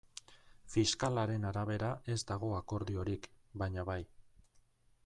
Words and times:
Fiskalaren 0.75 1.45
arabera 1.49 1.91
ez 2.15 2.17
dago 2.33 2.51
akordiorik, 2.61 3.31
baina 3.65 3.87
bai. 3.93 4.01